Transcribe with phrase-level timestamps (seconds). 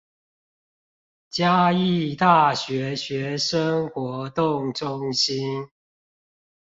[1.29, 5.67] 嘉義大學學生活動中心